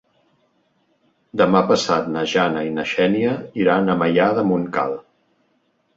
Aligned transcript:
Demà 1.41 1.61
passat 1.73 2.09
na 2.15 2.23
Jana 2.33 2.65
i 2.69 2.73
na 2.79 2.87
Xènia 2.95 3.35
iran 3.65 3.95
a 3.95 4.01
Maià 4.03 4.31
de 4.39 4.51
Montcal. 4.53 4.99